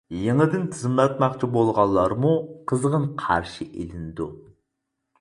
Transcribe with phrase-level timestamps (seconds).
[0.19, 2.33] يېڭىدىن تىزىملاتماقچى بولغانلارمۇ
[2.73, 4.33] قىزغىن قارشى ئېلىنىدۇ.